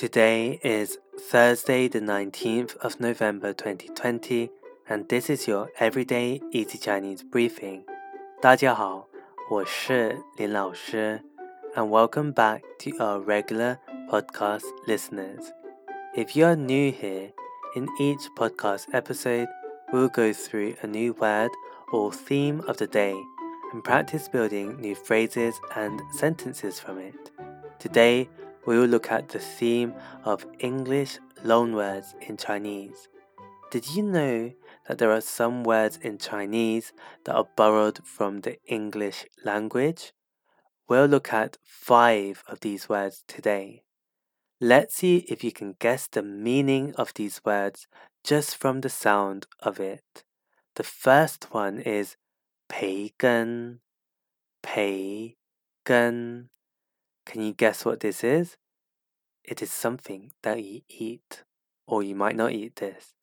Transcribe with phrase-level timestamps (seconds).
[0.00, 4.49] Today is Thursday, the 19th of November 2020,
[4.87, 7.83] and this is your Everyday Easy Chinese Briefing.
[8.41, 9.07] 大家好，
[9.49, 11.21] 我是林老师,
[11.75, 13.77] and welcome back to our regular
[14.09, 15.51] podcast listeners.
[16.15, 17.31] If you are new here,
[17.75, 19.47] in each podcast episode,
[19.91, 21.51] we'll go through a new word
[21.91, 23.15] or theme of the day
[23.71, 27.31] and practice building new phrases and sentences from it.
[27.79, 28.29] Today,
[28.66, 29.94] we will look at the theme
[30.24, 33.08] of English loanwords in Chinese.
[33.70, 34.52] Did you know
[34.88, 36.92] that there are some words in Chinese
[37.24, 40.12] that are borrowed from the English language?
[40.88, 43.82] We'll look at five of these words today.
[44.60, 47.86] Let's see if you can guess the meaning of these words
[48.24, 50.24] just from the sound of it.
[50.76, 52.16] The first one is
[52.68, 53.80] 培根,
[54.62, 55.36] 培
[55.84, 56.48] 根.
[57.24, 58.56] Can you guess what this is?
[59.44, 61.44] It is something that you eat,
[61.86, 63.14] or you might not eat this.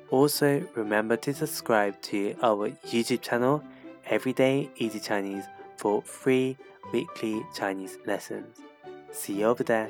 [0.09, 3.63] Also, remember to subscribe to our YouTube channel,
[4.05, 5.45] Everyday Easy Chinese,
[5.77, 6.55] for free
[6.91, 8.59] weekly Chinese lessons.
[9.11, 9.89] See you over there.